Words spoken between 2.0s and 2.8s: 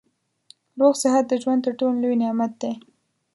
لوی نعمت دی